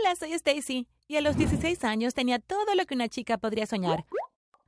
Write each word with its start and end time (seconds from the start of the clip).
Hola, 0.00 0.14
soy 0.16 0.32
Stacy. 0.34 0.86
Y 1.08 1.16
a 1.16 1.20
los 1.20 1.36
16 1.36 1.82
años 1.84 2.14
tenía 2.14 2.38
todo 2.38 2.74
lo 2.74 2.84
que 2.86 2.94
una 2.94 3.08
chica 3.08 3.38
podría 3.38 3.66
soñar. 3.66 4.04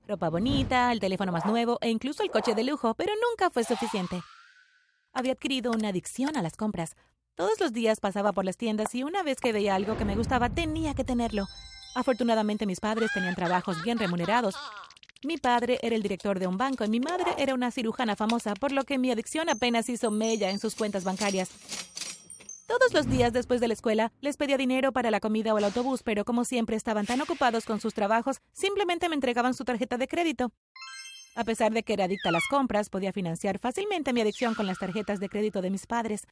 Ropa 0.08 0.29
bonita, 0.29 0.91
el 0.92 0.99
teléfono 0.99 1.30
más 1.30 1.45
nuevo 1.45 1.79
e 1.83 1.91
incluso 1.91 2.22
el 2.22 2.30
coche 2.30 2.54
de 2.54 2.64
lujo, 2.64 2.95
pero 2.95 3.12
nunca 3.30 3.51
fue 3.51 3.62
suficiente. 3.62 4.22
Había 5.12 5.32
adquirido 5.32 5.72
una 5.72 5.88
adicción 5.88 6.37
a 6.37 6.43
las 6.43 6.56
compras. 6.56 6.96
Todos 7.35 7.61
los 7.61 7.72
días 7.72 8.01
pasaba 8.01 8.32
por 8.32 8.45
las 8.45 8.56
tiendas 8.56 8.95
y 8.95 9.03
una 9.03 9.22
vez 9.22 9.38
que 9.40 9.53
veía 9.53 9.74
algo 9.74 9.96
que 9.96 10.04
me 10.04 10.16
gustaba 10.16 10.48
tenía 10.48 10.94
que 10.94 11.04
tenerlo. 11.04 11.47
Afortunadamente 11.94 12.67
mis 12.67 12.81
padres 12.81 13.10
tenían 13.12 13.35
trabajos 13.35 13.83
bien 13.83 13.99
remunerados. 13.99 14.56
Mi 15.22 15.37
padre 15.37 15.78
era 15.83 15.94
el 15.94 16.02
director 16.02 16.38
de 16.38 16.47
un 16.47 16.56
banco 16.56 16.84
y 16.84 16.88
mi 16.88 16.98
madre 16.98 17.34
era 17.37 17.55
una 17.55 17.70
cirujana 17.70 18.16
famosa, 18.16 18.55
por 18.55 18.73
lo 18.73 18.84
que 18.84 18.98
mi 18.98 19.10
adicción 19.10 19.48
apenas 19.51 19.88
hizo 19.91 20.10
mella 20.10 20.51
en 20.51 20.59
sus 20.59 20.74
cuentas 20.74 21.05
bancarias. 21.05 21.51
Todos 22.70 22.92
los 22.92 23.10
días 23.10 23.32
después 23.32 23.60
de 23.60 23.66
la 23.66 23.74
escuela 23.74 24.12
les 24.20 24.37
pedía 24.37 24.56
dinero 24.56 24.92
para 24.92 25.10
la 25.10 25.19
comida 25.19 25.52
o 25.52 25.59
el 25.59 25.64
autobús, 25.64 26.05
pero 26.05 26.24
como 26.24 26.45
siempre 26.45 26.77
estaban 26.77 27.05
tan 27.05 27.20
ocupados 27.20 27.65
con 27.65 27.80
sus 27.80 27.95
trabajos, 27.95 28.37
simplemente 28.52 29.09
me 29.09 29.16
entregaban 29.16 29.55
su 29.55 29.65
tarjeta 29.65 29.97
de 29.97 30.06
crédito. 30.06 30.52
A 31.34 31.42
pesar 31.42 31.73
de 31.73 31.83
que 31.83 31.95
era 31.95 32.05
adicta 32.05 32.28
a 32.28 32.33
las 32.33 32.47
compras, 32.48 32.88
podía 32.88 33.12
financiar 33.12 33.59
fácilmente 33.59 34.12
mi 34.12 34.20
adicción 34.20 34.55
con 34.55 34.69
las 34.69 34.78
tarjetas 34.78 35.19
de 35.19 35.28
crédito 35.28 35.62
de 35.62 35.70
mis 35.70 35.88
padres. 35.88 36.28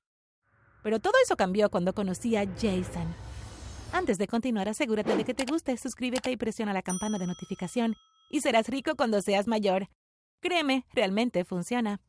Pero 0.85 1.01
todo 1.01 1.15
eso 1.25 1.35
cambió 1.35 1.71
cuando 1.71 1.93
conocí 1.93 2.37
a 2.37 2.47
Jason. 2.47 3.13
Antes 3.93 4.17
de 4.17 4.29
continuar, 4.29 4.69
asegúrate 4.69 5.17
de 5.17 5.25
que 5.25 5.35
te 5.35 5.45
guste, 5.45 5.77
suscríbete 5.77 6.31
y 6.31 6.37
presiona 6.37 6.73
la 6.73 6.83
campana 6.83 7.19
de 7.19 7.27
notificación. 7.27 7.97
Y 8.31 8.43
serás 8.43 8.69
rico 8.69 8.95
cuando 8.95 9.21
seas 9.23 9.49
mayor. 9.49 9.89
Créeme, 10.41 10.87
realmente 10.95 11.45
funciona. 11.45 12.01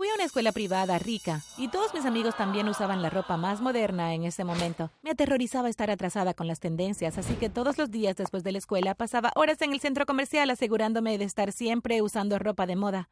Fui 0.00 0.08
a 0.08 0.14
una 0.14 0.24
escuela 0.24 0.52
privada 0.52 0.98
rica 0.98 1.42
y 1.58 1.68
todos 1.68 1.92
mis 1.92 2.06
amigos 2.06 2.34
también 2.34 2.66
usaban 2.68 3.02
la 3.02 3.10
ropa 3.10 3.36
más 3.36 3.60
moderna 3.60 4.14
en 4.14 4.24
ese 4.24 4.44
momento. 4.44 4.90
Me 5.02 5.10
aterrorizaba 5.10 5.68
estar 5.68 5.90
atrasada 5.90 6.32
con 6.32 6.46
las 6.46 6.58
tendencias, 6.58 7.18
así 7.18 7.34
que 7.34 7.50
todos 7.50 7.76
los 7.76 7.90
días 7.90 8.16
después 8.16 8.42
de 8.42 8.52
la 8.52 8.56
escuela 8.56 8.94
pasaba 8.94 9.30
horas 9.34 9.60
en 9.60 9.74
el 9.74 9.80
centro 9.80 10.06
comercial 10.06 10.48
asegurándome 10.48 11.18
de 11.18 11.26
estar 11.26 11.52
siempre 11.52 12.00
usando 12.00 12.38
ropa 12.38 12.64
de 12.64 12.76
moda. 12.76 13.10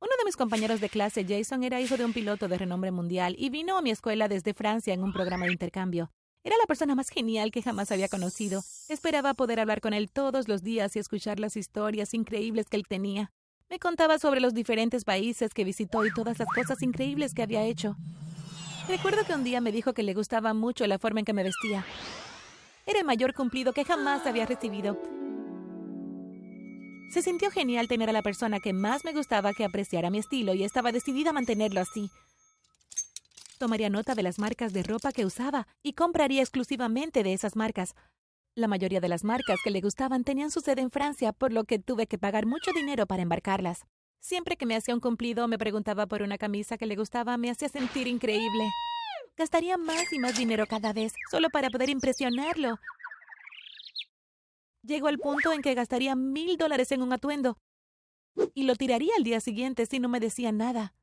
Uno 0.00 0.10
de 0.18 0.24
mis 0.24 0.36
compañeros 0.36 0.80
de 0.80 0.88
clase, 0.88 1.24
Jason, 1.24 1.62
era 1.62 1.80
hijo 1.80 1.96
de 1.96 2.04
un 2.04 2.12
piloto 2.12 2.48
de 2.48 2.58
renombre 2.58 2.90
mundial 2.90 3.36
y 3.38 3.50
vino 3.50 3.78
a 3.78 3.82
mi 3.82 3.92
escuela 3.92 4.26
desde 4.26 4.54
Francia 4.54 4.92
en 4.92 5.04
un 5.04 5.12
programa 5.12 5.46
de 5.46 5.52
intercambio. 5.52 6.10
Era 6.42 6.56
la 6.56 6.66
persona 6.66 6.96
más 6.96 7.10
genial 7.10 7.52
que 7.52 7.62
jamás 7.62 7.92
había 7.92 8.08
conocido. 8.08 8.64
Esperaba 8.88 9.34
poder 9.34 9.60
hablar 9.60 9.80
con 9.80 9.94
él 9.94 10.10
todos 10.10 10.48
los 10.48 10.64
días 10.64 10.96
y 10.96 10.98
escuchar 10.98 11.38
las 11.38 11.56
historias 11.56 12.12
increíbles 12.12 12.66
que 12.68 12.76
él 12.76 12.88
tenía. 12.88 13.30
Me 13.70 13.78
contaba 13.78 14.18
sobre 14.18 14.40
los 14.40 14.54
diferentes 14.54 15.04
países 15.04 15.52
que 15.52 15.64
visitó 15.64 16.04
y 16.06 16.12
todas 16.12 16.38
las 16.38 16.48
cosas 16.48 16.82
increíbles 16.82 17.34
que 17.34 17.42
había 17.42 17.64
hecho. 17.64 17.96
Recuerdo 18.88 19.24
que 19.24 19.34
un 19.34 19.44
día 19.44 19.60
me 19.60 19.72
dijo 19.72 19.94
que 19.94 20.02
le 20.02 20.14
gustaba 20.14 20.52
mucho 20.54 20.86
la 20.86 20.98
forma 20.98 21.20
en 21.20 21.26
que 21.26 21.32
me 21.32 21.42
vestía. 21.42 21.84
Era 22.86 23.00
el 23.00 23.06
mayor 23.06 23.32
cumplido 23.32 23.72
que 23.72 23.84
jamás 23.84 24.26
había 24.26 24.44
recibido. 24.46 25.00
Se 27.12 27.22
sintió 27.22 27.50
genial 27.50 27.88
tener 27.88 28.10
a 28.10 28.12
la 28.12 28.22
persona 28.22 28.60
que 28.60 28.72
más 28.72 29.04
me 29.04 29.12
gustaba 29.12 29.52
que 29.54 29.64
apreciara 29.64 30.10
mi 30.10 30.18
estilo 30.18 30.52
y 30.52 30.64
estaba 30.64 30.92
decidida 30.92 31.30
a 31.30 31.32
mantenerlo 31.32 31.80
así. 31.80 32.10
Tomaría 33.58 33.88
nota 33.88 34.14
de 34.14 34.22
las 34.22 34.38
marcas 34.38 34.72
de 34.72 34.82
ropa 34.82 35.12
que 35.12 35.24
usaba 35.24 35.66
y 35.82 35.94
compraría 35.94 36.42
exclusivamente 36.42 37.22
de 37.22 37.32
esas 37.32 37.56
marcas. 37.56 37.94
La 38.56 38.68
mayoría 38.68 39.00
de 39.00 39.08
las 39.08 39.24
marcas 39.24 39.58
que 39.64 39.72
le 39.72 39.80
gustaban 39.80 40.22
tenían 40.22 40.52
su 40.52 40.60
sede 40.60 40.80
en 40.80 40.90
Francia, 40.92 41.32
por 41.32 41.52
lo 41.52 41.64
que 41.64 41.80
tuve 41.80 42.06
que 42.06 42.18
pagar 42.18 42.46
mucho 42.46 42.70
dinero 42.72 43.04
para 43.04 43.22
embarcarlas. 43.22 43.84
Siempre 44.20 44.56
que 44.56 44.64
me 44.64 44.76
hacía 44.76 44.94
un 44.94 45.00
cumplido 45.00 45.48
me 45.48 45.58
preguntaba 45.58 46.06
por 46.06 46.22
una 46.22 46.38
camisa 46.38 46.78
que 46.78 46.86
le 46.86 46.94
gustaba, 46.94 47.36
me 47.36 47.50
hacía 47.50 47.68
sentir 47.68 48.06
increíble. 48.06 48.70
Gastaría 49.36 49.76
más 49.76 50.12
y 50.12 50.20
más 50.20 50.38
dinero 50.38 50.66
cada 50.68 50.92
vez, 50.92 51.12
solo 51.32 51.48
para 51.50 51.68
poder 51.68 51.90
impresionarlo. 51.90 52.78
Llegó 54.82 55.08
al 55.08 55.18
punto 55.18 55.50
en 55.50 55.60
que 55.60 55.74
gastaría 55.74 56.14
mil 56.14 56.56
dólares 56.56 56.92
en 56.92 57.02
un 57.02 57.12
atuendo 57.12 57.58
y 58.54 58.64
lo 58.64 58.76
tiraría 58.76 59.14
al 59.16 59.24
día 59.24 59.40
siguiente 59.40 59.84
si 59.86 59.98
no 59.98 60.08
me 60.08 60.20
decía 60.20 60.52
nada. 60.52 60.94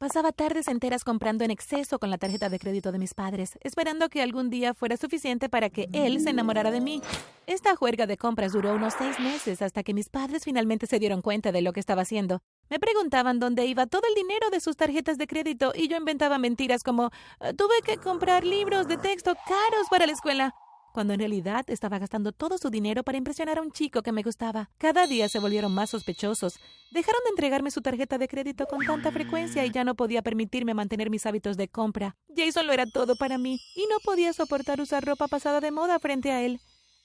Pasaba 0.00 0.32
tardes 0.32 0.66
enteras 0.68 1.04
comprando 1.04 1.44
en 1.44 1.50
exceso 1.50 1.98
con 1.98 2.08
la 2.08 2.16
tarjeta 2.16 2.48
de 2.48 2.58
crédito 2.58 2.90
de 2.90 2.98
mis 2.98 3.12
padres, 3.12 3.58
esperando 3.60 4.08
que 4.08 4.22
algún 4.22 4.48
día 4.48 4.72
fuera 4.72 4.96
suficiente 4.96 5.50
para 5.50 5.68
que 5.68 5.90
él 5.92 6.22
se 6.22 6.30
enamorara 6.30 6.70
de 6.70 6.80
mí. 6.80 7.02
Esta 7.46 7.76
juerga 7.76 8.06
de 8.06 8.16
compras 8.16 8.52
duró 8.52 8.74
unos 8.74 8.94
seis 8.94 9.20
meses 9.20 9.60
hasta 9.60 9.82
que 9.82 9.92
mis 9.92 10.08
padres 10.08 10.44
finalmente 10.44 10.86
se 10.86 10.98
dieron 10.98 11.20
cuenta 11.20 11.52
de 11.52 11.60
lo 11.60 11.74
que 11.74 11.80
estaba 11.80 12.00
haciendo. 12.00 12.40
Me 12.70 12.78
preguntaban 12.78 13.40
dónde 13.40 13.66
iba 13.66 13.86
todo 13.86 14.00
el 14.08 14.14
dinero 14.14 14.48
de 14.48 14.60
sus 14.60 14.74
tarjetas 14.74 15.18
de 15.18 15.26
crédito 15.26 15.74
y 15.74 15.88
yo 15.88 15.98
inventaba 15.98 16.38
mentiras 16.38 16.82
como 16.82 17.10
tuve 17.58 17.82
que 17.84 17.98
comprar 17.98 18.42
libros 18.42 18.88
de 18.88 18.96
texto 18.96 19.34
caros 19.46 19.86
para 19.90 20.06
la 20.06 20.12
escuela 20.12 20.54
cuando 20.92 21.12
en 21.12 21.20
realidad 21.20 21.64
estaba 21.68 21.98
gastando 21.98 22.32
todo 22.32 22.58
su 22.58 22.70
dinero 22.70 23.02
para 23.02 23.18
impresionar 23.18 23.58
a 23.58 23.62
un 23.62 23.72
chico 23.72 24.02
que 24.02 24.12
me 24.12 24.22
gustaba. 24.22 24.70
Cada 24.78 25.06
día 25.06 25.28
se 25.28 25.38
volvieron 25.38 25.72
más 25.72 25.90
sospechosos. 25.90 26.58
Dejaron 26.90 27.20
de 27.24 27.30
entregarme 27.30 27.70
su 27.70 27.82
tarjeta 27.82 28.18
de 28.18 28.28
crédito 28.28 28.66
con 28.66 28.84
tanta 28.84 29.12
frecuencia 29.12 29.64
y 29.64 29.70
ya 29.70 29.84
no 29.84 29.94
podía 29.94 30.22
permitirme 30.22 30.74
mantener 30.74 31.10
mis 31.10 31.26
hábitos 31.26 31.56
de 31.56 31.68
compra. 31.68 32.16
Jason 32.36 32.66
lo 32.66 32.72
era 32.72 32.86
todo 32.86 33.16
para 33.16 33.38
mí 33.38 33.60
y 33.74 33.86
no 33.86 33.98
podía 34.04 34.32
soportar 34.32 34.80
usar 34.80 35.04
ropa 35.04 35.28
pasada 35.28 35.60
de 35.60 35.70
moda 35.70 35.98
frente 35.98 36.32
a 36.32 36.42
él. 36.42 36.60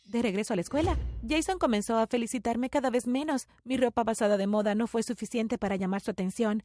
De 0.06 0.22
regreso 0.22 0.53
a 0.53 0.56
la 0.56 0.62
escuela, 0.62 0.97
Jason 1.28 1.57
comenzó 1.57 1.97
a 1.97 2.07
felicitarme 2.07 2.69
cada 2.69 2.90
vez 2.90 3.07
menos. 3.07 3.47
Mi 3.63 3.78
ropa 3.78 4.03
pasada 4.03 4.38
de 4.38 4.47
moda 4.47 4.75
no 4.75 4.88
fue 4.88 5.03
suficiente 5.03 5.57
para 5.57 5.75
llamar 5.75 6.02
su 6.02 6.12
atención. 6.12 6.63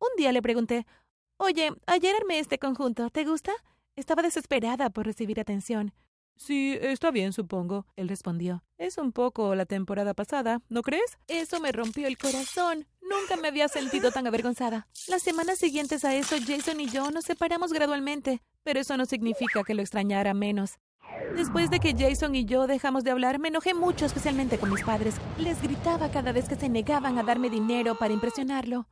Un 0.00 0.08
día 0.16 0.32
le 0.32 0.42
pregunté, 0.42 0.86
Oye, 1.42 1.70
ayer 1.86 2.14
armé 2.16 2.38
este 2.38 2.58
conjunto, 2.58 3.08
¿te 3.08 3.24
gusta? 3.24 3.52
Estaba 3.96 4.20
desesperada 4.20 4.90
por 4.90 5.06
recibir 5.06 5.40
atención. 5.40 5.94
Sí, 6.40 6.78
está 6.80 7.10
bien, 7.10 7.34
supongo, 7.34 7.86
él 7.96 8.08
respondió. 8.08 8.64
Es 8.78 8.96
un 8.96 9.12
poco 9.12 9.54
la 9.54 9.66
temporada 9.66 10.14
pasada, 10.14 10.62
¿no 10.70 10.80
crees? 10.80 11.18
Eso 11.28 11.60
me 11.60 11.70
rompió 11.70 12.08
el 12.08 12.16
corazón. 12.16 12.86
Nunca 13.02 13.36
me 13.36 13.48
había 13.48 13.68
sentido 13.68 14.10
tan 14.10 14.26
avergonzada. 14.26 14.88
Las 15.06 15.20
semanas 15.20 15.58
siguientes 15.58 16.02
a 16.02 16.14
eso, 16.14 16.36
Jason 16.46 16.80
y 16.80 16.88
yo 16.88 17.10
nos 17.10 17.26
separamos 17.26 17.74
gradualmente, 17.74 18.40
pero 18.62 18.80
eso 18.80 18.96
no 18.96 19.04
significa 19.04 19.62
que 19.64 19.74
lo 19.74 19.82
extrañara 19.82 20.32
menos. 20.32 20.78
Después 21.36 21.68
de 21.68 21.78
que 21.78 21.94
Jason 21.94 22.34
y 22.34 22.46
yo 22.46 22.66
dejamos 22.66 23.04
de 23.04 23.10
hablar, 23.10 23.38
me 23.38 23.48
enojé 23.48 23.74
mucho, 23.74 24.06
especialmente 24.06 24.58
con 24.58 24.70
mis 24.70 24.82
padres. 24.82 25.16
Les 25.38 25.60
gritaba 25.60 26.10
cada 26.10 26.32
vez 26.32 26.48
que 26.48 26.56
se 26.56 26.70
negaban 26.70 27.18
a 27.18 27.22
darme 27.22 27.50
dinero 27.50 27.96
para 27.96 28.14
impresionarlo. 28.14 28.88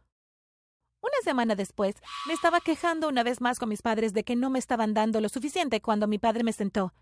Una 1.00 1.16
semana 1.24 1.54
después, 1.54 1.96
me 2.26 2.34
estaba 2.34 2.60
quejando 2.60 3.08
una 3.08 3.22
vez 3.22 3.40
más 3.40 3.58
con 3.58 3.70
mis 3.70 3.80
padres 3.80 4.12
de 4.12 4.22
que 4.22 4.36
no 4.36 4.50
me 4.50 4.58
estaban 4.58 4.92
dando 4.92 5.22
lo 5.22 5.30
suficiente 5.30 5.80
cuando 5.80 6.08
mi 6.08 6.18
padre 6.18 6.44
me 6.44 6.52
sentó. 6.52 6.92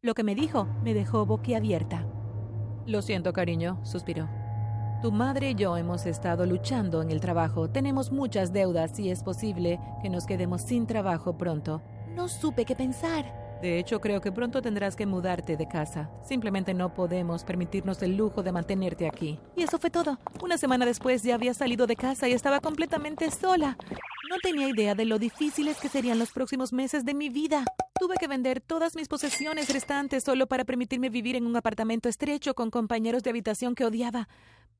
Lo 0.00 0.14
que 0.14 0.22
me 0.22 0.36
dijo 0.36 0.68
me 0.84 0.94
dejó 0.94 1.26
boquiabierta. 1.26 2.06
Lo 2.86 3.02
siento, 3.02 3.32
cariño, 3.32 3.80
suspiró. 3.84 4.28
Tu 5.02 5.10
madre 5.10 5.50
y 5.50 5.54
yo 5.56 5.76
hemos 5.76 6.06
estado 6.06 6.46
luchando 6.46 7.02
en 7.02 7.10
el 7.10 7.20
trabajo. 7.20 7.68
Tenemos 7.68 8.12
muchas 8.12 8.52
deudas 8.52 8.96
y 9.00 9.10
es 9.10 9.24
posible 9.24 9.80
que 10.00 10.08
nos 10.08 10.24
quedemos 10.24 10.62
sin 10.62 10.86
trabajo 10.86 11.36
pronto. 11.36 11.82
No 12.14 12.28
supe 12.28 12.64
qué 12.64 12.76
pensar. 12.76 13.58
De 13.60 13.80
hecho, 13.80 14.00
creo 14.00 14.20
que 14.20 14.30
pronto 14.30 14.62
tendrás 14.62 14.94
que 14.94 15.04
mudarte 15.04 15.56
de 15.56 15.66
casa. 15.66 16.08
Simplemente 16.22 16.74
no 16.74 16.94
podemos 16.94 17.42
permitirnos 17.42 18.00
el 18.00 18.16
lujo 18.16 18.44
de 18.44 18.52
mantenerte 18.52 19.08
aquí. 19.08 19.40
Y 19.56 19.64
eso 19.64 19.80
fue 19.80 19.90
todo. 19.90 20.20
Una 20.40 20.58
semana 20.58 20.86
después 20.86 21.24
ya 21.24 21.34
había 21.34 21.54
salido 21.54 21.88
de 21.88 21.96
casa 21.96 22.28
y 22.28 22.34
estaba 22.34 22.60
completamente 22.60 23.32
sola. 23.32 23.76
No 24.30 24.36
tenía 24.44 24.68
idea 24.68 24.94
de 24.94 25.06
lo 25.06 25.18
difíciles 25.18 25.80
que 25.80 25.88
serían 25.88 26.20
los 26.20 26.30
próximos 26.30 26.72
meses 26.72 27.04
de 27.04 27.14
mi 27.14 27.30
vida. 27.30 27.64
Tuve 27.98 28.14
que 28.16 28.28
vender 28.28 28.60
todas 28.60 28.94
mis 28.94 29.08
posesiones 29.08 29.72
restantes 29.72 30.22
solo 30.22 30.46
para 30.46 30.64
permitirme 30.64 31.10
vivir 31.10 31.34
en 31.34 31.46
un 31.46 31.56
apartamento 31.56 32.08
estrecho 32.08 32.54
con 32.54 32.70
compañeros 32.70 33.24
de 33.24 33.30
habitación 33.30 33.74
que 33.74 33.84
odiaba. 33.84 34.28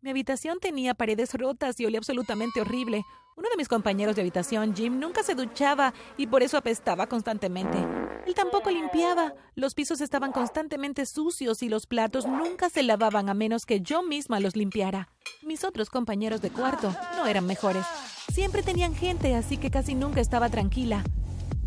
Mi 0.02 0.10
habitación 0.10 0.60
tenía 0.60 0.94
paredes 0.94 1.34
rotas 1.34 1.80
y 1.80 1.86
olía 1.86 1.98
absolutamente 1.98 2.60
horrible. 2.60 3.02
Uno 3.36 3.48
de 3.50 3.56
mis 3.56 3.66
compañeros 3.66 4.14
de 4.14 4.22
habitación, 4.22 4.74
Jim, 4.76 5.00
nunca 5.00 5.24
se 5.24 5.34
duchaba 5.34 5.92
y 6.16 6.28
por 6.28 6.44
eso 6.44 6.56
apestaba 6.56 7.08
constantemente. 7.08 7.78
Él 8.24 8.34
tampoco 8.34 8.70
limpiaba. 8.70 9.34
Los 9.56 9.74
pisos 9.74 10.00
estaban 10.00 10.30
constantemente 10.30 11.04
sucios 11.04 11.64
y 11.64 11.68
los 11.68 11.86
platos 11.86 12.24
nunca 12.24 12.70
se 12.70 12.84
lavaban 12.84 13.28
a 13.28 13.34
menos 13.34 13.66
que 13.66 13.80
yo 13.80 14.04
misma 14.04 14.38
los 14.38 14.54
limpiara. 14.54 15.08
Mis 15.42 15.64
otros 15.64 15.90
compañeros 15.90 16.40
de 16.40 16.50
cuarto 16.50 16.94
no 17.16 17.26
eran 17.26 17.46
mejores. 17.46 17.84
Siempre 18.32 18.62
tenían 18.62 18.94
gente, 18.94 19.34
así 19.34 19.56
que 19.56 19.72
casi 19.72 19.96
nunca 19.96 20.20
estaba 20.20 20.48
tranquila. 20.50 21.02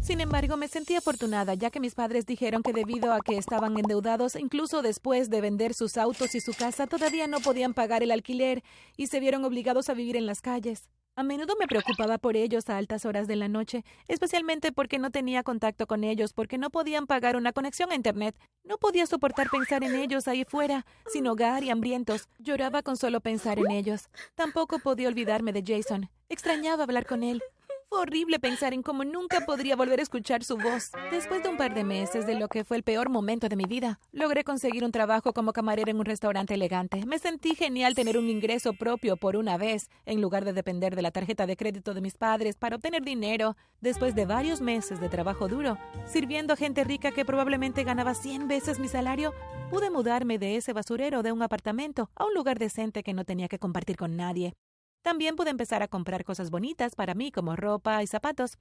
Sin 0.01 0.19
embargo, 0.19 0.57
me 0.57 0.67
sentí 0.67 0.95
afortunada, 0.95 1.53
ya 1.53 1.69
que 1.69 1.79
mis 1.79 1.93
padres 1.93 2.25
dijeron 2.25 2.63
que 2.63 2.73
debido 2.73 3.13
a 3.13 3.19
que 3.21 3.37
estaban 3.37 3.77
endeudados, 3.77 4.35
incluso 4.35 4.81
después 4.81 5.29
de 5.29 5.41
vender 5.41 5.75
sus 5.75 5.95
autos 5.95 6.33
y 6.33 6.41
su 6.41 6.53
casa, 6.53 6.87
todavía 6.87 7.27
no 7.27 7.39
podían 7.39 7.75
pagar 7.75 8.01
el 8.01 8.11
alquiler 8.11 8.63
y 8.97 9.07
se 9.07 9.19
vieron 9.19 9.45
obligados 9.45 9.89
a 9.89 9.93
vivir 9.93 10.17
en 10.17 10.25
las 10.25 10.41
calles. 10.41 10.89
A 11.15 11.23
menudo 11.23 11.55
me 11.59 11.67
preocupaba 11.67 12.17
por 12.17 12.35
ellos 12.35 12.69
a 12.69 12.77
altas 12.77 13.05
horas 13.05 13.27
de 13.27 13.35
la 13.35 13.47
noche, 13.47 13.83
especialmente 14.07 14.71
porque 14.71 14.97
no 14.97 15.11
tenía 15.11 15.43
contacto 15.43 15.85
con 15.85 16.03
ellos, 16.03 16.33
porque 16.33 16.57
no 16.57 16.69
podían 16.71 17.05
pagar 17.05 17.35
una 17.35 17.51
conexión 17.51 17.91
a 17.91 17.95
Internet. 17.95 18.35
No 18.63 18.77
podía 18.77 19.05
soportar 19.05 19.49
pensar 19.51 19.83
en 19.83 19.95
ellos 19.95 20.27
ahí 20.27 20.45
fuera, 20.45 20.85
sin 21.11 21.27
hogar 21.27 21.63
y 21.63 21.69
hambrientos. 21.69 22.27
Lloraba 22.39 22.81
con 22.81 22.97
solo 22.97 23.19
pensar 23.19 23.59
en 23.59 23.69
ellos. 23.69 24.09
Tampoco 24.35 24.79
podía 24.79 25.09
olvidarme 25.09 25.53
de 25.53 25.63
Jason. 25.63 26.09
Extrañaba 26.29 26.83
hablar 26.83 27.05
con 27.05 27.23
él. 27.23 27.43
Fue 27.91 27.99
horrible 27.99 28.39
pensar 28.39 28.73
en 28.73 28.83
cómo 28.83 29.03
nunca 29.03 29.41
podría 29.41 29.75
volver 29.75 29.99
a 29.99 30.03
escuchar 30.03 30.45
su 30.45 30.55
voz. 30.55 30.91
Después 31.11 31.43
de 31.43 31.49
un 31.49 31.57
par 31.57 31.73
de 31.73 31.83
meses 31.83 32.25
de 32.25 32.35
lo 32.35 32.47
que 32.47 32.63
fue 32.63 32.77
el 32.77 32.83
peor 32.83 33.09
momento 33.09 33.49
de 33.49 33.57
mi 33.57 33.65
vida, 33.65 33.99
logré 34.13 34.45
conseguir 34.45 34.85
un 34.85 34.93
trabajo 34.93 35.33
como 35.33 35.51
camarera 35.51 35.91
en 35.91 35.97
un 35.97 36.05
restaurante 36.05 36.53
elegante. 36.53 37.05
Me 37.05 37.19
sentí 37.19 37.53
genial 37.53 37.93
tener 37.93 38.17
un 38.17 38.29
ingreso 38.29 38.71
propio 38.71 39.17
por 39.17 39.35
una 39.35 39.57
vez, 39.57 39.89
en 40.05 40.21
lugar 40.21 40.45
de 40.45 40.53
depender 40.53 40.95
de 40.95 41.01
la 41.01 41.11
tarjeta 41.11 41.45
de 41.45 41.57
crédito 41.57 41.93
de 41.93 41.99
mis 41.99 42.15
padres 42.15 42.55
para 42.55 42.77
obtener 42.77 43.03
dinero. 43.03 43.57
Después 43.81 44.15
de 44.15 44.25
varios 44.25 44.61
meses 44.61 45.01
de 45.01 45.09
trabajo 45.09 45.49
duro, 45.49 45.77
sirviendo 46.05 46.53
a 46.53 46.55
gente 46.55 46.85
rica 46.85 47.11
que 47.11 47.25
probablemente 47.25 47.83
ganaba 47.83 48.13
100 48.13 48.47
veces 48.47 48.79
mi 48.79 48.87
salario, 48.87 49.33
pude 49.69 49.89
mudarme 49.89 50.39
de 50.39 50.55
ese 50.55 50.71
basurero 50.71 51.23
de 51.23 51.33
un 51.33 51.41
apartamento 51.41 52.09
a 52.15 52.23
un 52.23 52.33
lugar 52.35 52.57
decente 52.57 53.03
que 53.03 53.13
no 53.13 53.25
tenía 53.25 53.49
que 53.49 53.59
compartir 53.59 53.97
con 53.97 54.15
nadie. 54.15 54.53
También 55.01 55.35
pude 55.35 55.49
empezar 55.49 55.81
a 55.81 55.87
comprar 55.87 56.23
cosas 56.23 56.51
bonitas 56.51 56.95
para 56.95 57.15
mí 57.15 57.31
como 57.31 57.55
ropa 57.55 58.03
y 58.03 58.07
zapatos, 58.07 58.57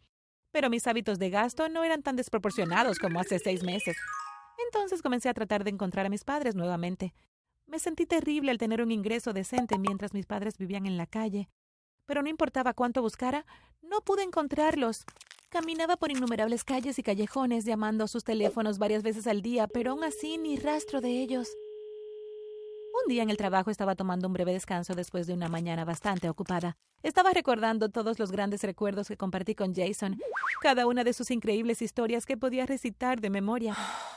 pero 0.50 0.70
mis 0.70 0.86
hábitos 0.86 1.18
de 1.18 1.30
gasto 1.30 1.68
no 1.68 1.84
eran 1.84 2.02
tan 2.02 2.16
desproporcionados 2.16 2.98
como 2.98 3.20
hace 3.20 3.38
seis 3.38 3.62
meses. 3.62 3.96
Entonces 4.66 5.02
comencé 5.02 5.28
a 5.28 5.34
tratar 5.34 5.64
de 5.64 5.70
encontrar 5.70 6.06
a 6.06 6.10
mis 6.10 6.24
padres 6.24 6.54
nuevamente. 6.54 7.14
Me 7.66 7.78
sentí 7.78 8.06
terrible 8.06 8.50
al 8.50 8.58
tener 8.58 8.82
un 8.82 8.90
ingreso 8.90 9.32
decente 9.32 9.78
mientras 9.78 10.12
mis 10.12 10.26
padres 10.26 10.58
vivían 10.58 10.86
en 10.86 10.96
la 10.96 11.06
calle, 11.06 11.48
pero 12.06 12.22
no 12.22 12.28
importaba 12.28 12.74
cuánto 12.74 13.02
buscara, 13.02 13.46
no 13.82 14.00
pude 14.00 14.22
encontrarlos. 14.22 15.04
Caminaba 15.50 15.96
por 15.96 16.10
innumerables 16.10 16.64
calles 16.64 16.98
y 16.98 17.02
callejones 17.02 17.64
llamando 17.64 18.04
a 18.04 18.08
sus 18.08 18.24
teléfonos 18.24 18.78
varias 18.78 19.02
veces 19.02 19.26
al 19.26 19.42
día, 19.42 19.66
pero 19.66 19.92
aún 19.92 20.04
así 20.04 20.38
ni 20.38 20.56
rastro 20.56 21.00
de 21.00 21.10
ellos. 21.20 21.48
Un 23.02 23.08
día 23.08 23.22
en 23.22 23.30
el 23.30 23.36
trabajo 23.36 23.70
estaba 23.70 23.94
tomando 23.94 24.26
un 24.26 24.32
breve 24.32 24.52
descanso 24.52 24.94
después 24.94 25.26
de 25.26 25.32
una 25.32 25.48
mañana 25.48 25.84
bastante 25.84 26.28
ocupada. 26.28 26.76
Estaba 27.02 27.32
recordando 27.32 27.88
todos 27.88 28.18
los 28.18 28.30
grandes 28.30 28.62
recuerdos 28.62 29.08
que 29.08 29.16
compartí 29.16 29.54
con 29.54 29.74
Jason, 29.74 30.18
cada 30.60 30.86
una 30.86 31.04
de 31.04 31.12
sus 31.12 31.30
increíbles 31.30 31.80
historias 31.82 32.26
que 32.26 32.36
podía 32.36 32.66
recitar 32.66 33.20
de 33.20 33.30
memoria. 33.30 33.74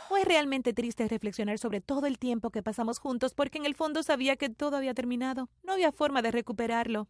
Fue 0.09 0.25
realmente 0.25 0.73
triste 0.73 1.07
reflexionar 1.07 1.59
sobre 1.59 1.81
todo 1.81 2.07
el 2.07 2.19
tiempo 2.19 2.49
que 2.49 2.63
pasamos 2.63 2.99
juntos 2.99 3.33
porque 3.33 3.57
en 3.57 3.65
el 3.65 3.75
fondo 3.75 4.03
sabía 4.03 4.35
que 4.35 4.49
todo 4.49 4.75
había 4.75 4.93
terminado. 4.93 5.49
No 5.63 5.73
había 5.73 5.91
forma 5.91 6.21
de 6.21 6.31
recuperarlo. 6.31 7.07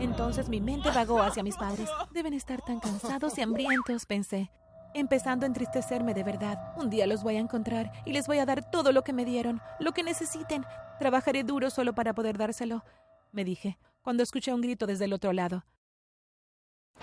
Entonces 0.00 0.48
mi 0.48 0.60
mente 0.60 0.90
vagó 0.90 1.22
hacia 1.22 1.44
mis 1.44 1.56
padres. 1.56 1.88
Deben 2.10 2.34
estar 2.34 2.60
tan 2.62 2.80
cansados 2.80 3.38
y 3.38 3.42
hambrientos, 3.42 4.06
pensé 4.06 4.50
empezando 4.94 5.44
a 5.44 5.48
entristecerme 5.48 6.14
de 6.14 6.24
verdad. 6.24 6.72
Un 6.76 6.90
día 6.90 7.06
los 7.06 7.22
voy 7.22 7.36
a 7.36 7.40
encontrar 7.40 7.92
y 8.04 8.12
les 8.12 8.26
voy 8.26 8.38
a 8.38 8.46
dar 8.46 8.70
todo 8.70 8.92
lo 8.92 9.02
que 9.02 9.12
me 9.12 9.24
dieron, 9.24 9.60
lo 9.78 9.92
que 9.92 10.02
necesiten. 10.02 10.64
Trabajaré 10.98 11.44
duro 11.44 11.70
solo 11.70 11.94
para 11.94 12.14
poder 12.14 12.38
dárselo, 12.38 12.84
me 13.32 13.44
dije, 13.44 13.78
cuando 14.02 14.22
escuché 14.22 14.52
un 14.52 14.60
grito 14.60 14.86
desde 14.86 15.06
el 15.06 15.12
otro 15.12 15.32
lado. 15.32 15.64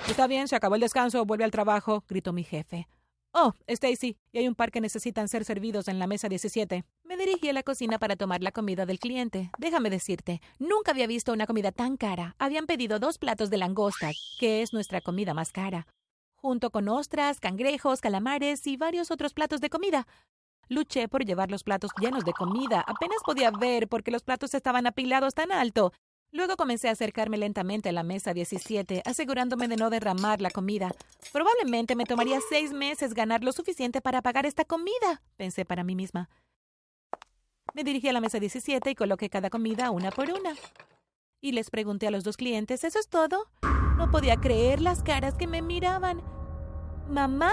Está 0.07 0.27
bien, 0.27 0.47
se 0.47 0.55
acabó 0.55 0.75
el 0.75 0.81
descanso, 0.81 1.25
vuelve 1.25 1.43
al 1.43 1.51
trabajo, 1.51 2.03
gritó 2.07 2.31
mi 2.31 2.43
jefe. 2.43 2.87
Oh, 3.31 3.53
Stacy, 3.67 4.17
y 4.31 4.39
hay 4.39 4.47
un 4.47 4.55
par 4.55 4.71
que 4.71 4.81
necesitan 4.81 5.27
ser 5.27 5.45
servidos 5.45 5.87
en 5.87 5.99
la 5.99 6.07
mesa 6.07 6.29
17. 6.29 6.83
Me 7.03 7.17
dirigí 7.17 7.49
a 7.49 7.53
la 7.53 7.63
cocina 7.63 7.99
para 7.99 8.15
tomar 8.15 8.41
la 8.41 8.51
comida 8.51 8.85
del 8.85 8.99
cliente. 8.99 9.51
Déjame 9.57 9.89
decirte, 9.89 10.41
nunca 10.57 10.91
había 10.91 11.05
visto 11.05 11.33
una 11.33 11.45
comida 11.45 11.71
tan 11.71 11.97
cara. 11.97 12.35
Habían 12.39 12.65
pedido 12.65 12.99
dos 12.99 13.17
platos 13.17 13.49
de 13.49 13.57
langosta, 13.57 14.11
que 14.39 14.61
es 14.61 14.73
nuestra 14.73 15.01
comida 15.01 15.33
más 15.33 15.51
cara 15.51 15.87
junto 16.41 16.71
con 16.71 16.87
ostras, 16.89 17.39
cangrejos, 17.39 18.01
calamares 18.01 18.65
y 18.67 18.77
varios 18.77 19.11
otros 19.11 19.33
platos 19.33 19.61
de 19.61 19.69
comida. 19.69 20.07
Luché 20.67 21.07
por 21.07 21.25
llevar 21.25 21.49
los 21.49 21.63
platos 21.63 21.91
llenos 21.99 22.25
de 22.25 22.33
comida. 22.33 22.83
Apenas 22.87 23.17
podía 23.25 23.51
ver 23.51 23.87
porque 23.87 24.11
los 24.11 24.23
platos 24.23 24.53
estaban 24.53 24.85
apilados 24.87 25.33
tan 25.33 25.51
alto. 25.51 25.91
Luego 26.31 26.57
comencé 26.57 26.89
a 26.89 26.91
acercarme 26.91 27.37
lentamente 27.37 27.89
a 27.89 27.91
la 27.91 28.03
mesa 28.03 28.33
17, 28.33 29.01
asegurándome 29.03 29.67
de 29.67 29.77
no 29.77 29.89
derramar 29.89 30.41
la 30.41 30.51
comida. 30.51 30.91
Probablemente 31.33 31.95
me 31.95 32.05
tomaría 32.05 32.39
seis 32.49 32.71
meses 32.71 33.15
ganar 33.15 33.43
lo 33.43 33.51
suficiente 33.51 33.99
para 33.99 34.21
pagar 34.21 34.45
esta 34.45 34.63
comida, 34.63 35.23
pensé 35.37 35.65
para 35.65 35.83
mí 35.83 35.95
misma. 35.95 36.29
Me 37.73 37.83
dirigí 37.83 38.09
a 38.09 38.13
la 38.13 38.21
mesa 38.21 38.39
17 38.39 38.91
y 38.91 38.95
coloqué 38.95 39.29
cada 39.29 39.49
comida 39.49 39.89
una 39.89 40.11
por 40.11 40.29
una. 40.29 40.53
Y 41.41 41.53
les 41.53 41.71
pregunté 41.71 42.05
a 42.05 42.11
los 42.11 42.23
dos 42.23 42.37
clientes, 42.37 42.83
¿eso 42.83 42.99
es 42.99 43.07
todo? 43.07 43.47
No 43.99 44.09
podía 44.09 44.37
creer 44.37 44.79
las 44.79 45.03
caras 45.03 45.35
que 45.35 45.45
me 45.45 45.61
miraban. 45.61 46.21
¿Mamá? 47.09 47.51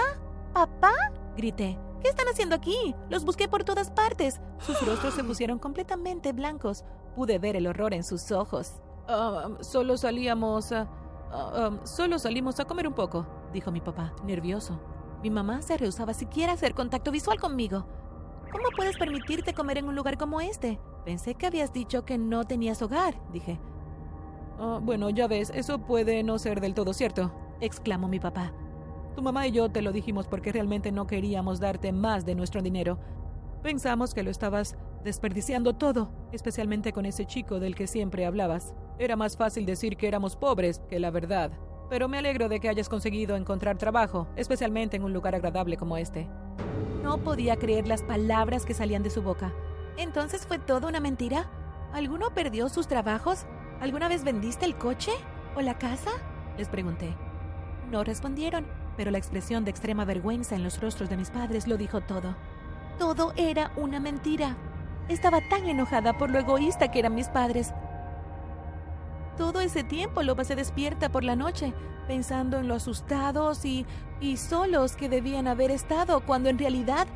¿Papá? 0.53 0.93
grité. 1.35 1.77
¿Qué 2.01 2.07
están 2.07 2.25
haciendo 2.29 2.55
aquí? 2.55 2.95
Los 3.09 3.25
busqué 3.25 3.49
por 3.49 3.65
todas 3.65 3.91
partes. 3.91 4.39
Sus 4.59 4.81
rostros 4.87 5.13
se 5.13 5.23
pusieron 5.25 5.59
completamente 5.59 6.31
blancos. 6.31 6.85
Pude 7.17 7.37
ver 7.37 7.57
el 7.57 7.67
horror 7.67 7.93
en 7.93 8.05
sus 8.05 8.31
ojos. 8.31 8.75
Ah, 9.09 9.49
solo 9.59 9.97
salíamos 9.97 10.71
a... 10.71 10.87
Um, 11.33 11.85
solo 11.85 12.17
salimos 12.17 12.61
a 12.61 12.65
comer 12.65 12.87
un 12.87 12.93
poco, 12.93 13.27
dijo 13.51 13.69
mi 13.69 13.81
papá, 13.81 14.13
nervioso. 14.23 14.79
Mi 15.21 15.29
mamá 15.29 15.61
se 15.61 15.75
rehusaba 15.75 16.13
siquiera 16.13 16.53
a 16.53 16.55
hacer 16.55 16.73
contacto 16.73 17.11
visual 17.11 17.41
conmigo. 17.41 17.85
¿Cómo 18.53 18.69
puedes 18.73 18.97
permitirte 18.97 19.53
comer 19.53 19.79
en 19.79 19.89
un 19.89 19.95
lugar 19.95 20.17
como 20.17 20.39
este? 20.39 20.79
Pensé 21.03 21.35
que 21.35 21.45
habías 21.45 21.73
dicho 21.73 22.05
que 22.05 22.17
no 22.17 22.45
tenías 22.45 22.81
hogar, 22.81 23.19
dije. 23.33 23.59
Ah, 24.59 24.79
bueno, 24.81 25.09
ya 25.09 25.27
ves, 25.27 25.51
eso 25.53 25.79
puede 25.79 26.23
no 26.23 26.39
ser 26.39 26.61
del 26.61 26.73
todo 26.73 26.93
cierto, 26.93 27.31
exclamó 27.61 28.07
mi 28.07 28.19
papá. 28.19 28.51
Tu 29.15 29.21
mamá 29.21 29.47
y 29.47 29.51
yo 29.51 29.69
te 29.69 29.81
lo 29.81 29.91
dijimos 29.91 30.27
porque 30.27 30.51
realmente 30.51 30.91
no 30.91 31.07
queríamos 31.07 31.59
darte 31.59 31.91
más 31.91 32.25
de 32.25 32.35
nuestro 32.35 32.61
dinero. 32.61 32.99
Pensamos 33.63 34.13
que 34.13 34.23
lo 34.23 34.29
estabas 34.29 34.75
desperdiciando 35.03 35.73
todo, 35.73 36.11
especialmente 36.31 36.93
con 36.93 37.05
ese 37.05 37.25
chico 37.25 37.59
del 37.59 37.75
que 37.75 37.87
siempre 37.87 38.25
hablabas. 38.25 38.73
Era 38.99 39.15
más 39.15 39.37
fácil 39.37 39.65
decir 39.65 39.97
que 39.97 40.07
éramos 40.07 40.35
pobres 40.35 40.81
que 40.89 40.99
la 40.99 41.11
verdad. 41.11 41.51
Pero 41.89 42.07
me 42.07 42.17
alegro 42.17 42.49
de 42.49 42.59
que 42.59 42.69
hayas 42.69 42.89
conseguido 42.89 43.35
encontrar 43.35 43.77
trabajo, 43.77 44.27
especialmente 44.35 44.97
en 44.97 45.03
un 45.03 45.13
lugar 45.13 45.35
agradable 45.35 45.77
como 45.77 45.97
este. 45.97 46.27
No 47.01 47.17
podía 47.19 47.55
creer 47.55 47.87
las 47.87 48.03
palabras 48.03 48.65
que 48.65 48.73
salían 48.73 49.03
de 49.03 49.09
su 49.09 49.21
boca. 49.21 49.53
¿Entonces 49.97 50.45
fue 50.45 50.59
todo 50.59 50.87
una 50.87 50.99
mentira? 50.99 51.49
¿Alguno 51.93 52.31
perdió 52.33 52.69
sus 52.69 52.87
trabajos? 52.87 53.45
¿Alguna 53.79 54.07
vez 54.07 54.23
vendiste 54.23 54.65
el 54.65 54.75
coche? 54.75 55.11
¿O 55.55 55.61
la 55.61 55.77
casa? 55.77 56.09
Les 56.57 56.67
pregunté. 56.67 57.15
No 57.91 58.03
respondieron, 58.03 58.65
pero 58.97 59.11
la 59.11 59.19
expresión 59.19 59.63
de 59.63 59.71
extrema 59.71 60.03
vergüenza 60.03 60.55
en 60.55 60.63
los 60.63 60.81
rostros 60.81 61.09
de 61.09 61.17
mis 61.17 61.29
padres 61.29 61.67
lo 61.67 61.77
dijo 61.77 62.01
todo. 62.01 62.35
Todo 62.97 63.33
era 63.37 63.71
una 63.75 63.99
mentira. 63.99 64.57
Estaba 65.09 65.39
tan 65.47 65.67
enojada 65.67 66.17
por 66.17 66.31
lo 66.31 66.39
egoísta 66.39 66.89
que 66.89 66.99
eran 66.99 67.13
mis 67.13 67.29
padres. 67.29 67.73
Todo 69.37 69.61
ese 69.61 69.83
tiempo 69.83 70.23
lo 70.23 70.35
pasé 70.35 70.55
despierta 70.55 71.09
por 71.09 71.23
la 71.23 71.35
noche, 71.35 71.73
pensando 72.07 72.57
en 72.57 72.67
lo 72.67 72.73
asustados 72.73 73.63
y, 73.63 73.85
y 74.19 74.37
solos 74.37 74.95
que 74.95 75.07
debían 75.07 75.47
haber 75.47 75.69
estado, 75.69 76.21
cuando 76.21 76.49
en 76.49 76.57
realidad 76.57 77.07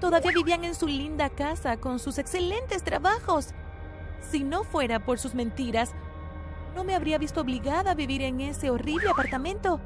todavía 0.00 0.32
vivían 0.34 0.64
en 0.64 0.74
su 0.74 0.86
linda 0.86 1.28
casa 1.28 1.76
con 1.76 1.98
sus 1.98 2.16
excelentes 2.16 2.82
trabajos. 2.82 3.52
Si 4.20 4.44
no 4.44 4.64
fuera 4.64 5.04
por 5.04 5.18
sus 5.18 5.34
mentiras, 5.34 5.94
no 6.74 6.84
me 6.84 6.94
habría 6.94 7.18
visto 7.18 7.40
obligada 7.40 7.92
a 7.92 7.94
vivir 7.94 8.22
en 8.22 8.40
ese 8.40 8.70
horrible 8.70 9.10
apartamento, 9.10 9.80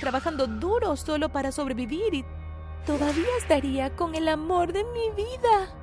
trabajando 0.00 0.46
duro 0.46 0.96
solo 0.96 1.30
para 1.30 1.52
sobrevivir 1.52 2.14
y 2.14 2.24
todavía 2.84 3.28
estaría 3.38 3.94
con 3.96 4.14
el 4.14 4.28
amor 4.28 4.72
de 4.72 4.84
mi 4.84 5.10
vida. 5.16 5.74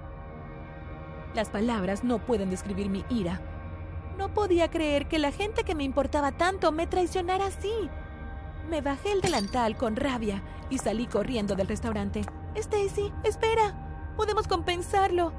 Las 1.34 1.50
palabras 1.50 2.04
no 2.04 2.20
pueden 2.20 2.50
describir 2.50 2.90
mi 2.90 3.04
ira. 3.10 3.42
No 4.18 4.34
podía 4.34 4.70
creer 4.70 5.08
que 5.08 5.20
la 5.20 5.32
gente 5.32 5.64
que 5.64 5.76
me 5.76 5.84
importaba 5.84 6.32
tanto 6.32 6.72
me 6.72 6.88
traicionara 6.88 7.48
así. 7.48 7.90
Me 8.70 8.82
bajé 8.82 9.12
el 9.12 9.22
delantal 9.22 9.76
con 9.76 9.96
rabia 9.96 10.42
y 10.70 10.78
salí 10.78 11.08
corriendo 11.08 11.56
del 11.56 11.68
restaurante. 11.68 12.22
Stacy, 12.56 13.12
espera. 13.24 14.14
Podemos 14.16 14.48
compensarlo. 14.48 15.34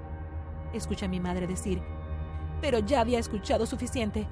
Escuché 0.74 1.06
a 1.06 1.08
mi 1.08 1.20
madre 1.20 1.46
decir 1.46 1.95
pero 2.60 2.78
ya 2.78 3.00
había 3.00 3.18
escuchado 3.18 3.66
suficiente. 3.66 4.26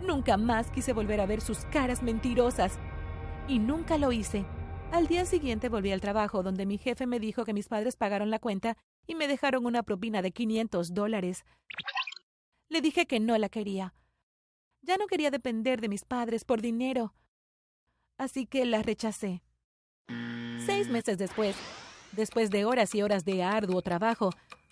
Nunca 0.00 0.36
más 0.36 0.70
quise 0.70 0.92
volver 0.92 1.20
a 1.20 1.26
ver 1.26 1.40
sus 1.40 1.64
caras 1.66 2.02
mentirosas. 2.02 2.78
Y 3.48 3.58
nunca 3.58 3.98
lo 3.98 4.12
hice. 4.12 4.44
Al 4.92 5.06
día 5.06 5.24
siguiente 5.24 5.68
volví 5.68 5.90
al 5.90 6.00
trabajo, 6.00 6.42
donde 6.42 6.66
mi 6.66 6.78
jefe 6.78 7.06
me 7.06 7.18
dijo 7.18 7.44
que 7.44 7.52
mis 7.52 7.68
padres 7.68 7.96
pagaron 7.96 8.30
la 8.30 8.38
cuenta 8.38 8.76
y 9.06 9.14
me 9.14 9.28
dejaron 9.28 9.66
una 9.66 9.82
propina 9.82 10.22
de 10.22 10.32
500 10.32 10.94
dólares. 10.94 11.44
Le 12.68 12.80
dije 12.80 13.06
que 13.06 13.20
no 13.20 13.36
la 13.38 13.48
quería. 13.48 13.94
Ya 14.82 14.96
no 14.96 15.06
quería 15.06 15.30
depender 15.30 15.80
de 15.80 15.88
mis 15.88 16.04
padres 16.04 16.44
por 16.44 16.60
dinero. 16.60 17.14
Así 18.18 18.46
que 18.46 18.64
la 18.64 18.82
rechacé. 18.82 19.42
Seis 20.64 20.88
meses 20.88 21.18
después, 21.18 21.56
después 22.12 22.50
de 22.50 22.64
horas 22.64 22.94
y 22.94 23.02
horas 23.02 23.24
de 23.24 23.42
arduo 23.42 23.82
trabajo, 23.82 24.30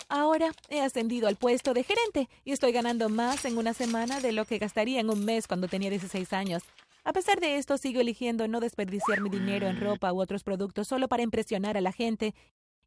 Ahora 0.09 0.53
he 0.69 0.81
ascendido 0.81 1.29
al 1.29 1.37
puesto 1.37 1.75
de 1.75 1.85
gerente 1.85 2.29
y 2.45 2.53
estoy 2.53 2.73
ganando 2.73 3.09
más 3.09 3.45
en 3.45 3.59
una 3.59 3.75
semana 3.75 4.21
de 4.21 4.33
lo 4.33 4.45
que 4.45 4.59
gastaría 4.59 5.01
en 5.01 5.11
un 5.11 5.25
mes 5.25 5.47
cuando 5.47 5.69
tenía 5.69 5.91
16 5.91 6.33
años. 6.33 6.63
A 7.05 7.13
pesar 7.13 7.39
de 7.41 7.57
esto, 7.57 7.77
sigo 7.77 8.01
eligiendo 8.01 8.49
no 8.49 8.61
desperdiciar 8.61 9.21
mi 9.21 9.29
dinero 9.29 9.67
en 9.67 9.81
ropa 9.81 10.13
u 10.13 10.21
otros 10.21 10.43
productos 10.43 10.89
solo 10.89 11.07
para 11.09 11.23
impresionar 11.23 11.77
a 11.77 11.83
la 11.83 11.93
gente. 11.93 12.35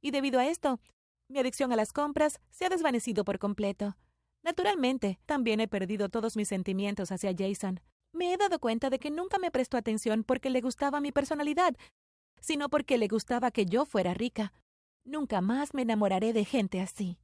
Y 0.01 0.11
debido 0.11 0.39
a 0.39 0.47
esto, 0.47 0.79
mi 1.29 1.39
adicción 1.39 1.71
a 1.71 1.75
las 1.75 1.93
compras 1.93 2.39
se 2.49 2.65
ha 2.65 2.69
desvanecido 2.69 3.23
por 3.25 3.37
completo. 3.37 3.95
Naturalmente, 4.43 5.19
también 5.25 5.59
he 5.59 5.67
perdido 5.67 6.09
todos 6.09 6.35
mis 6.35 6.47
sentimientos 6.47 7.11
hacia 7.11 7.35
Jason. 7.37 7.79
Me 8.13 8.33
he 8.33 8.37
dado 8.37 8.59
cuenta 8.59 8.89
de 8.89 8.97
que 8.97 9.11
nunca 9.11 9.37
me 9.37 9.51
prestó 9.51 9.77
atención 9.77 10.23
porque 10.23 10.49
le 10.49 10.61
gustaba 10.61 11.01
mi 11.01 11.11
personalidad, 11.11 11.75
sino 12.39 12.69
porque 12.69 12.97
le 12.97 13.07
gustaba 13.07 13.51
que 13.51 13.65
yo 13.65 13.85
fuera 13.85 14.13
rica. 14.13 14.53
Nunca 15.07 15.39
más 15.39 15.73
me 15.73 15.83
enamoraré 15.83 16.33
de 16.33 16.43
gente 16.43 16.81
así. 16.81 17.17